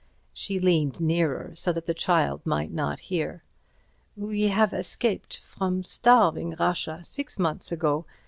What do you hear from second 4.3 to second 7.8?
have escaped—from starving Russia—six months